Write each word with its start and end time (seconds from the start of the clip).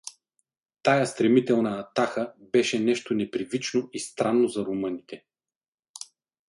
Тая 0.83 1.05
стремителна 1.07 1.79
атаха 1.79 2.33
беше 2.53 2.79
нещо 2.79 3.13
непривично 3.13 3.89
и 3.93 3.99
странно 3.99 4.47
за 4.47 4.65
румъните. 4.65 5.25